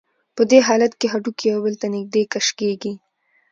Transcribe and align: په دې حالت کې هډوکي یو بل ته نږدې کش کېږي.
په 0.35 0.41
دې 0.49 0.59
حالت 0.67 0.93
کې 0.99 1.07
هډوکي 1.13 1.45
یو 1.53 1.59
بل 1.65 1.73
ته 1.81 1.87
نږدې 1.95 2.23
کش 2.33 2.47
کېږي. 2.59 2.93